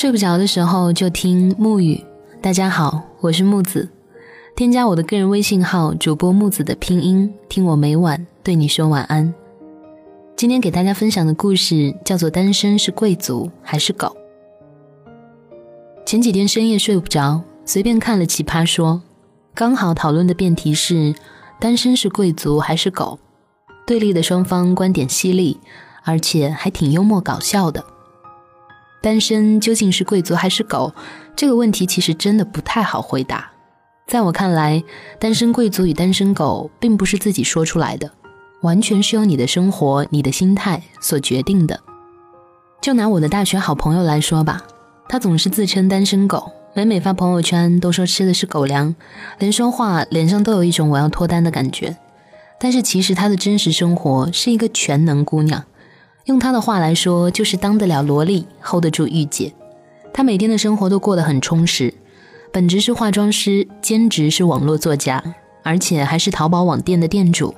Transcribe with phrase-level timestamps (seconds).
[0.00, 2.00] 睡不着的时候就听木语。
[2.40, 3.88] 大家好，我是木子，
[4.54, 9.34] 添加我的个人微信号主播木子的拼音，听我每晚对你说晚安。
[10.36, 14.16] 今天给大家分享的故事叫做《单身是贵族还是狗》。
[16.06, 19.02] 前几天深夜睡不着，随便看了《奇葩说》，
[19.52, 21.12] 刚好讨论的辩题是
[21.58, 23.18] 单身是贵族还是狗，
[23.84, 25.58] 对立的双方观点犀利，
[26.04, 27.84] 而且还挺幽默搞笑的。
[29.00, 30.92] 单身究竟是贵族还是狗？
[31.36, 33.52] 这个问题其实真的不太好回答。
[34.06, 34.82] 在我看来，
[35.20, 38.10] 单身贵族与单身狗并不是自己说出来的，
[38.62, 41.78] 完全是由你的生活、你的心态所决定的。
[42.80, 44.62] 就拿我的大学好朋友来说吧，
[45.08, 48.94] 他总是自称单身狗，每每发朋友圈都说吃的是狗粮，
[49.38, 51.96] 连说话脸上都有一种我要脱单的感觉。
[52.58, 55.64] 但是其实他的真实生活是一个全能姑娘。
[56.28, 59.50] 用他的话来说，就是当得了萝莉，hold 得住御姐。
[60.12, 61.94] 他每天的生活都过得很充实，
[62.52, 65.24] 本职是化妆师，兼职是网络作家，
[65.62, 67.54] 而且还是淘宝网店的店主。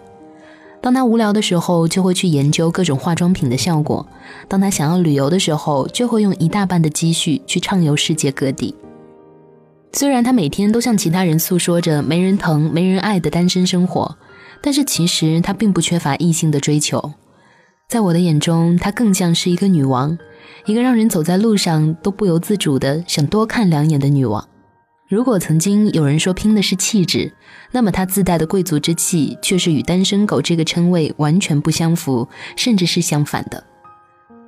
[0.80, 4.06] 当他无聊的时候，就会去研究各种化妆品的效果；
[4.46, 8.76] 当他想要旅游的时候，就会用一大半的积蓄去畅游世界各地。
[9.94, 14.16] 虽然他每天都向其他人诉说着没人疼、没人爱的单身生活，
[14.62, 17.14] 但是其实他并不缺乏异性的追求。
[17.90, 20.16] 在我的眼中，她更像是一个女王，
[20.64, 24.48] 一个让人走在路上都不由自主的想多看两眼的女王。
[25.08, 27.32] 如果曾经有人说拼的是气质，
[27.72, 33.64] 那么她自带的贵族之气却是与单身狗这个称谓完全不相符，甚至是相反的。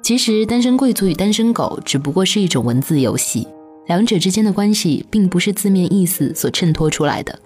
[0.05, 3.49] 其实，单身贵族与单身狗只不过是一种文字游戏，
[3.89, 7.37] 两者之间的关系并不是字面意思所衬托出来的。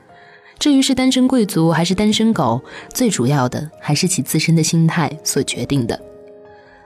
[0.58, 2.60] 至于是单身贵族还是单身狗，
[2.92, 6.00] 最主要的还是其自身的心态所决定的。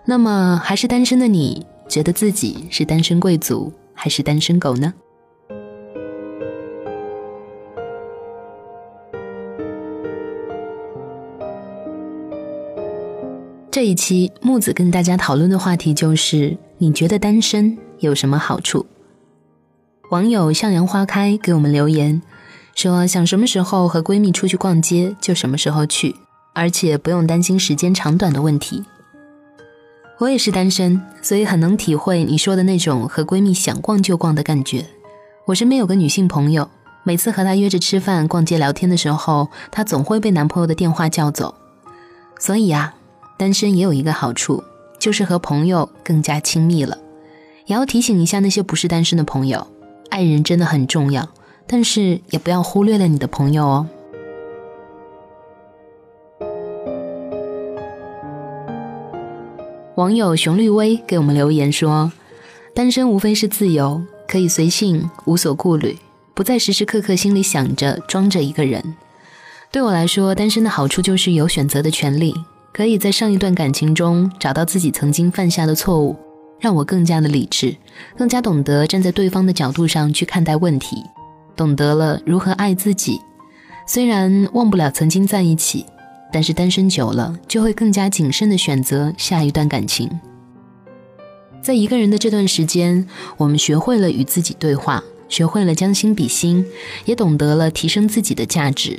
[0.04, 4.92] 那么，还是单身的你，觉得自己是单身贵族还是单身狗呢？
[13.70, 18.84] 这一期木子跟大家讨论的话题就是：你觉得单身有什么好处？
[20.10, 22.20] 网友向阳花开给我们留言。
[22.74, 26.16] 说想什么时候和闺蜜出去逛街就什么时候去，
[26.54, 28.84] 而且不用担心时间长短的问题。
[30.18, 34.86] 我也是单身，所以很能体会你说的那种和闺蜜想逛就逛的感觉。
[35.46, 36.68] 我身边有个女性朋友，
[37.02, 41.54] 每次和她约着吃饭、逛街、聊天的时候，她总会被男朋友的电话叫走。
[42.38, 42.94] 所以啊，
[43.38, 44.62] 单身也有一个好处，
[44.98, 46.96] 就是和朋友更加亲密了。
[47.66, 49.66] 也要提醒一下那些不是单身的朋友，
[50.10, 51.28] 爱人真的很重要。
[51.72, 53.86] 但是也不要忽略了你的朋友哦。
[59.94, 62.10] 网友熊绿薇给我们留言说
[62.74, 65.96] ：“单身无非是自由，可以随性，无所顾虑，
[66.34, 68.96] 不再时时刻刻心里想着装着一个人。
[69.70, 72.34] 对我来说，单身的好处就是有选择的权利，
[72.72, 76.16] 可以在上一段感情中找到自己曾经犯下的错误，
[76.58, 77.76] 让我更加的理智，
[78.18, 81.04] 更加懂得站在对方的角度上去看待问题。”
[81.60, 83.20] 懂得了如何爱自己，
[83.86, 85.84] 虽然忘不了曾经在一起，
[86.32, 90.08] 但是单身久了就会更加谨慎的选择下一段感情。
[91.60, 93.06] 在一个人的这段时间，
[93.36, 96.64] 我们学会了与自己对话，学会了将心比心，
[97.04, 98.98] 也懂得了提升自己的价值。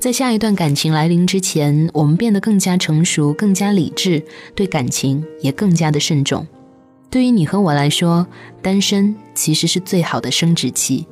[0.00, 4.24] 在下一段感情来临之前，我们变得更加成熟，更加理智，
[4.56, 6.44] 对感情也更加的慎重。
[7.08, 8.26] 对于你和我来说，
[8.60, 11.06] 单身其实是最好的生殖期。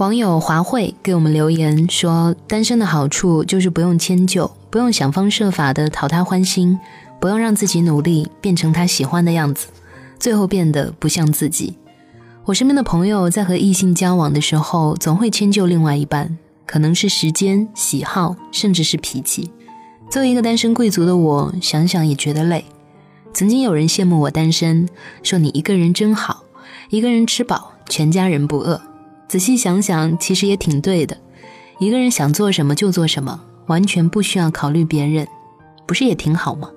[0.00, 6.80] 网友华慧给我们留言说：“单身的好处就是不用迁就，不用想方设法的讨他欢心，
[7.20, 9.66] 不用让自己努力变成他喜欢的样子，
[10.18, 11.74] 最后变得不像自己。”
[12.46, 19.50] 我身边的朋友在和异性交往的时候，总会迁就另外一半，可能是时间、喜好，甚至是脾气。
[20.08, 22.64] 作为一个单身贵族的我，想想也觉得累。
[23.34, 24.88] 曾经有人羡慕我单身，
[25.22, 26.44] 说你一个人真好，
[26.88, 28.80] 一个人吃饱，全家人不饿。
[29.30, 31.16] 仔细想想，其实也挺对的。
[31.78, 35.24] 一个人想做什么就做什么，完全不需要考虑别人，
[35.86, 36.68] 不是也挺好吗？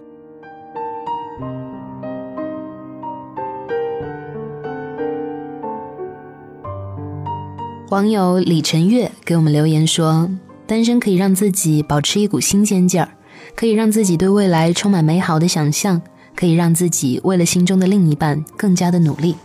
[7.89, 10.29] 网友李晨月给我们留言说
[10.67, 13.09] ：“单身可以让自己保持一股新鲜劲儿，
[13.55, 15.99] 可以让自己对未来充满美好的想象，
[16.35, 19.35] 可以让自己为了心中的另一半更加的努力。”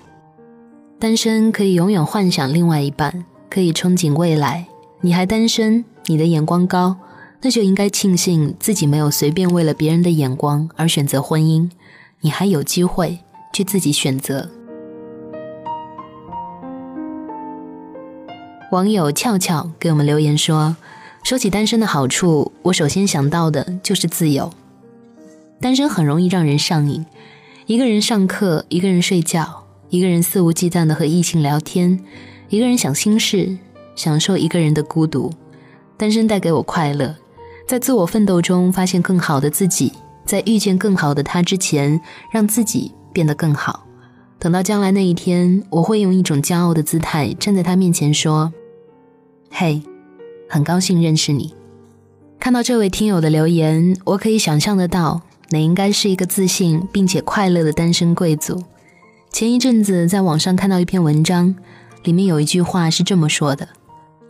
[1.01, 4.67] 单身可以永远幻想另外一半，可以憧憬未来。
[5.01, 6.97] 你还单身，你的眼光高，
[7.41, 11.71] 那就应该庆幸自己没有随便为了别人的眼光而选择婚姻，
[12.23, 13.21] 你还有机会
[13.53, 14.51] 去自己选择。
[18.73, 20.77] 网友俏俏给我们留言说
[21.23, 24.51] ：“说起单身的好处，我首先想到的就是自由。
[25.61, 27.07] 单身很容易让人上瘾，
[27.67, 31.99] 一个人上课，一个人睡觉，一个人肆无忌惮的和异性聊天，
[32.51, 33.57] 一个人想心事，
[33.97, 35.33] 享受一个人的孤独。
[35.97, 37.17] 单身带给我快乐，
[37.67, 39.93] 在自我奋斗中发现更好的自己，
[40.27, 41.99] 在遇见更好的他之前，
[42.31, 43.87] 让自己变得更好。
[44.39, 48.53] 等到将来那一天，我会用一种骄傲的姿态站在他面前说。”
[49.51, 49.83] 嘿，
[50.51, 51.55] 很高兴认识你。
[52.39, 58.63] 看到这位听友的留言，我可以想象得到，你应该是一个自信并且快乐的单身贵族。
[59.31, 61.55] 前一阵子在网上看到一篇文章，
[62.03, 63.69] 里面有一句话是这么说的：“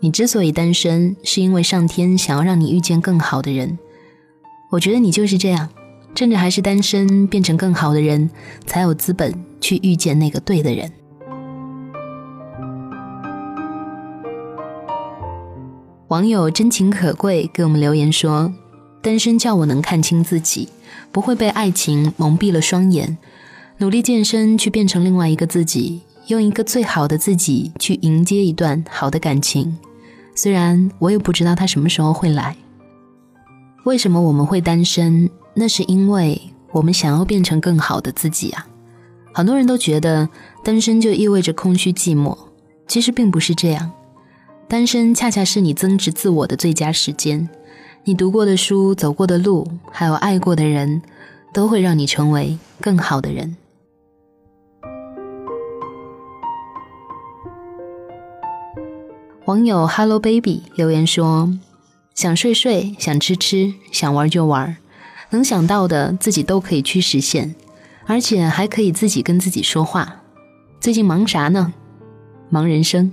[0.00, 3.78] 你之所以单身，是因为上天想要让你遇见更好的人。”
[4.70, 5.70] 我觉得你就是这样，
[6.14, 8.28] 趁着还是单身，变成更好的人，
[8.66, 10.92] 才有资本去遇见那个对的人。
[16.08, 18.52] 网友真情可贵给我们留言说
[19.00, 20.68] ：“单身叫我能看清自己，
[21.12, 23.16] 不会被爱情蒙蔽了双眼，
[23.80, 29.78] 努力健身去变成另外一个自己，用一个最好的自己去迎接一段好的感情。
[30.34, 32.56] 虽然我也不知道他什么时候会来。
[33.84, 35.30] 为什么我们会单身？
[35.54, 36.40] 那是因为
[36.72, 38.66] 我们想要变成更好的自己啊！
[39.32, 40.28] 很多人都觉得
[40.64, 42.36] 单身就意味着空虚寂寞，
[42.88, 43.92] 其实并不是这样。”
[44.66, 47.48] 单身恰恰是你增值自我的最佳时间，
[48.02, 51.00] 你读过的书、走过的路，还有爱过的人，
[51.52, 53.56] 都会让你成为更好的人。
[59.48, 61.50] 网友 Hello Baby 留言说
[62.14, 64.76] ：“想睡睡，想吃吃，想玩就玩，
[65.30, 67.54] 能想到的自己都可以去实现，
[68.04, 70.20] 而且还可以自己跟自己说话。
[70.78, 71.72] 最近忙啥呢？
[72.50, 73.10] 忙人生。”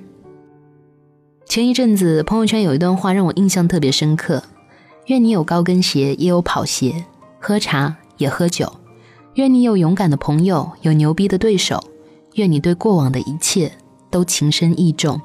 [1.47, 4.43] 前一阵子，朋友圈有一段话让我印象特别深刻：
[5.05, 7.05] 愿你有高跟鞋，也有跑鞋；
[7.39, 8.67] 喝茶也喝酒；
[9.35, 11.79] 愿你有勇敢的朋友，有牛逼的对手；
[12.33, 13.71] 愿你对过往的一切
[14.11, 15.21] 都情深意重，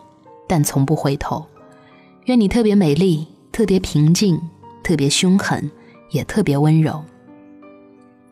[0.50, 1.46] 但从不回头；
[2.24, 4.40] 愿你特别美丽，特别平静，
[4.82, 5.70] 特别凶狠，
[6.10, 7.04] 也特别温柔。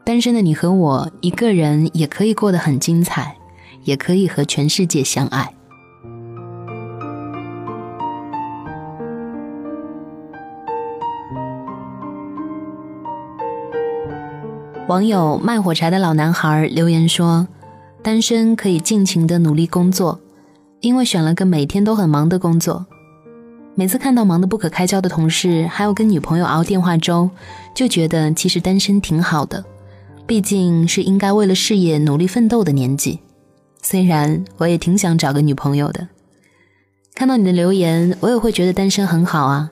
[0.03, 3.37] 单身的你和我，一个人也可以过得很精彩，
[3.85, 5.55] 也可以和全世界相爱。
[14.89, 17.47] 网友卖火柴的老男孩留言说
[18.03, 20.19] ：“单身可以尽情的努力工作，
[20.81, 22.87] 因为选了个每天都很忙的工作。
[23.75, 27.31] 每次看到忙得不可开交的同事，还有跟女朋友熬电话粥，
[27.75, 29.65] 就觉得其实单身挺好的。
[30.27, 33.21] 毕竟是应该为了事业努力奋斗的年纪。
[33.81, 36.09] 虽然我也挺想找个女朋友的。
[37.15, 39.71] 看到你的留言，我也会觉得单身很好啊。”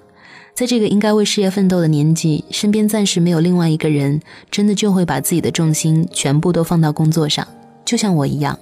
[0.54, 7.46] 在这个应该为事业奋斗的年纪，身边暂时没有另外一个人，真的就会把自己的重心全部都放到工作上，
[7.84, 8.58] 就像我一样。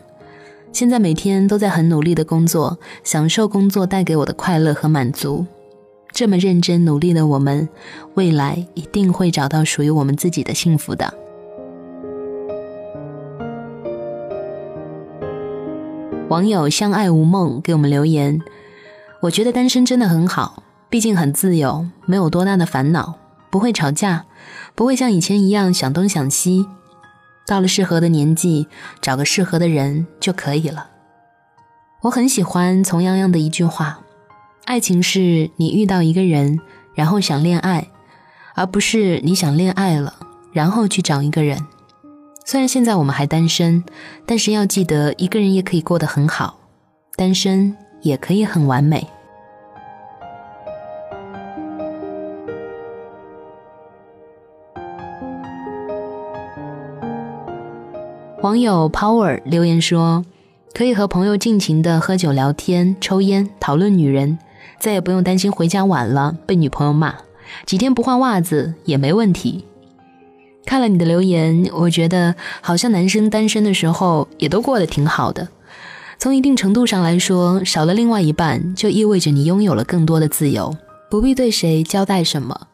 [0.75, 5.47] 现在每天都在很努力的工作，享受工作带给我的快乐和满足。
[6.13, 7.69] 这么认真努力的我们，
[8.15, 11.15] 未来一定会找到属于我们自己的幸福的。
[16.29, 18.43] 网友相爱无梦给我们留言，
[19.21, 20.65] 我觉得单身真的很好。
[20.91, 23.15] 毕竟很自由，没有多大的烦恼，
[23.49, 24.25] 不会吵架，
[24.75, 26.67] 不会像以前一样想东想西。
[27.47, 28.69] 到了适合的年纪，
[29.01, 30.89] 找个适合的人就可以了。
[32.03, 34.01] 我很喜欢丛洋洋的一句话
[34.67, 36.61] ：“爱情是你遇到一个人，
[36.95, 37.89] 然后想恋爱，
[38.55, 40.15] 而不是你想恋爱了，
[40.53, 41.59] 然后去找一个人。”
[42.47, 43.83] 虽然现在我们还单身，
[44.27, 46.59] 但是要记得，一个人也可以过得很好，
[47.17, 49.09] 单身也可以很完美。
[58.45, 60.23] 网友 Power 留言说
[60.75, 64.39] ：“可以和朋友尽情的喝酒、聊天、抽烟、讨论女人，
[64.79, 67.15] 再也不用担心回家晚了被女朋友骂，
[67.65, 69.65] 几天不换袜子也没问题。”
[70.67, 75.49] 看了你的留言，我觉得好像男生单身的时候也都过得挺好的。
[76.19, 80.77] 从一定程度上来说，少了另外一半，就意味着你拥有了更多的自由，
[81.11, 82.67] 不必对谁交代什么。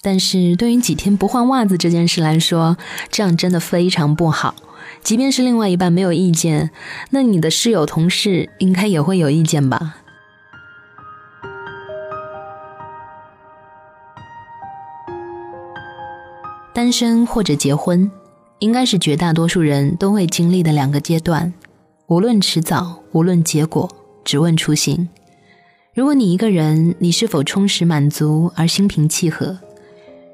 [0.00, 2.78] 但是对于几天不换袜子这件事来说，
[3.10, 4.54] 这样真的非常不好。
[5.02, 6.70] 即便是另外一半没有意见，
[7.10, 9.96] 那你的室友、同事应该也会有意见吧？
[16.74, 18.10] 单身或者结婚，
[18.58, 21.52] 应该是绝大多数人都会经历的两个阶段。
[22.06, 23.88] 无论迟早，无论结果，
[24.24, 25.08] 只问初心。
[25.94, 29.58] 如果你一个人，你是否充实满足而心平气和？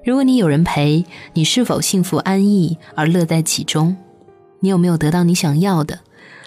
[0.05, 3.97] 如果你有人陪，你是否幸福安逸而乐在其中？
[4.60, 6.00] 你有没有得到你想要的？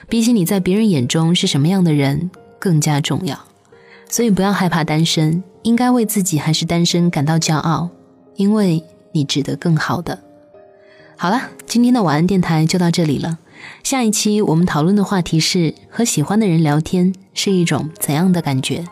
[0.09, 3.39] 比起你在别人眼中是什么样的人更加重要。
[4.09, 7.89] 所以不要害怕单身，应该为自己还是单身感到骄傲，
[8.35, 10.19] 因为你值得更好的。
[11.15, 13.39] 好了，今天的晚安电台就到这里了。
[13.83, 18.83] 下一期我们讨论的话题是：和喜欢的人聊天是一种怎样的感觉？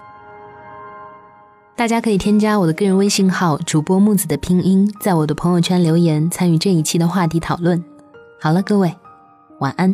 [1.75, 7.83] 大家可以添加我的个人微信号“主播木子”的拼音，在我的朋友圈留言参与这一期的话题讨论。
[8.39, 8.93] 好了，各位，
[9.59, 9.93] 晚安。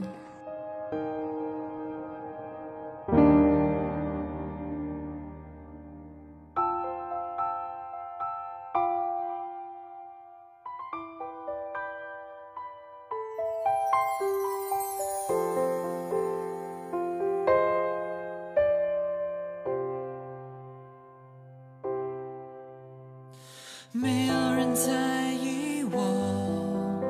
[23.91, 27.01] 没有人在意我，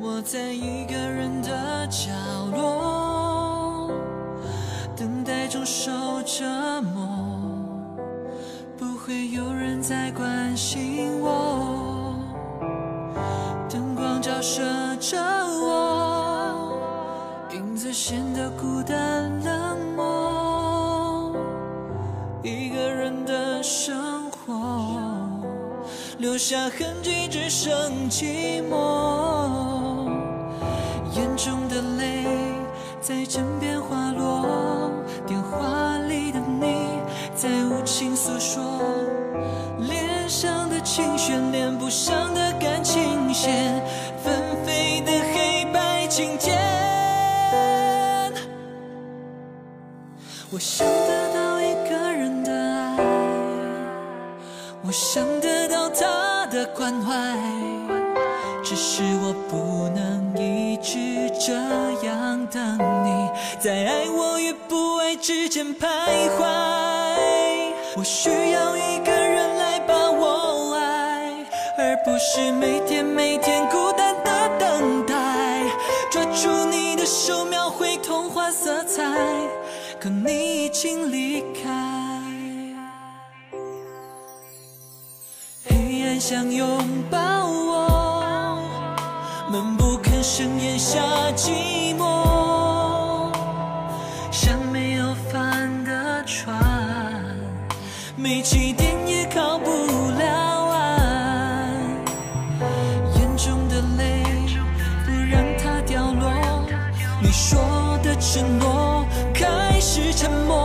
[0.00, 0.77] 我在意
[15.00, 16.72] 着我，
[17.52, 21.32] 影子显得孤单冷漠，
[22.42, 24.54] 一个人的生活。
[26.18, 27.70] 留下痕迹，只剩
[28.10, 30.10] 寂寞。
[31.14, 32.24] 眼中的泪
[33.00, 34.90] 在枕边滑落，
[35.24, 36.88] 电话里的你
[37.36, 38.60] 在无情诉说，
[39.78, 43.80] 脸上的情绪连不上的感情线，
[46.18, 46.58] 今天。
[50.50, 52.96] 我想得到一个人的爱，
[54.84, 57.14] 我想得到他的关怀，
[58.64, 61.52] 只是我不能一直这
[62.04, 65.86] 样等你，在爱我与不爱之间徘
[66.36, 66.42] 徊。
[67.96, 71.46] 我需要一个人来把我爱，
[71.78, 73.97] 而不是每天每天孤单
[77.08, 79.02] 手，描绘童话色彩，
[79.98, 82.20] 可你已经离开。
[85.64, 88.60] 黑暗想拥抱我，
[89.50, 91.00] 闷不吭声咽下
[91.34, 93.32] 寂寞，
[94.30, 96.54] 像没有帆的船，
[98.16, 99.70] 没起点也靠不
[108.30, 110.57] 承诺开始沉默，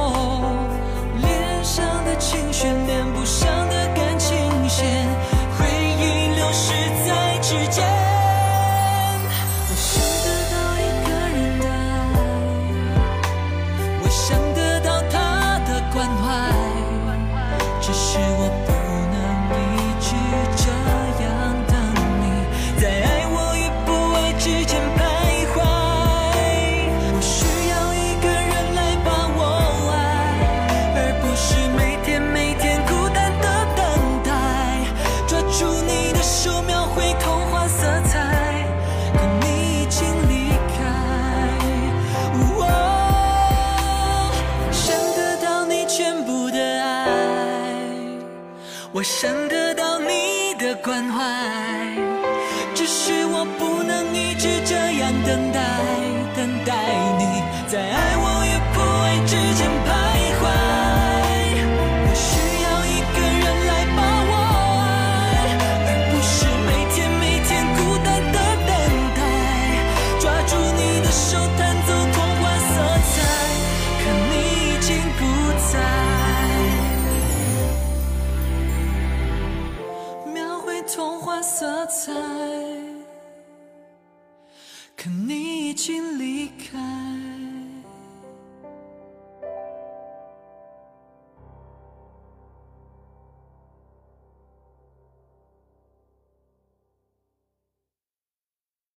[49.04, 51.93] 我想得到你的关怀，